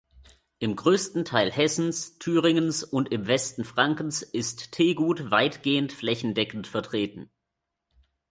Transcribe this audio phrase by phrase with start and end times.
[0.57, 7.29] Im größten Teil Hessens, Thüringens und im Westen Frankens ist Tegut weitgehend flächendeckend vertreten.